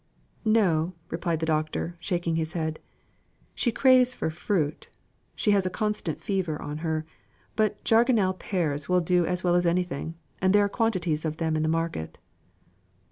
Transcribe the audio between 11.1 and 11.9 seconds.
of them in the